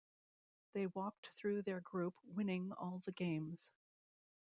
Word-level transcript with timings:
They 0.73 0.87
walked 0.87 1.29
through 1.37 1.61
their 1.61 1.79
group 1.79 2.15
winning 2.23 2.71
all 2.71 3.03
the 3.05 3.11
games. 3.11 3.71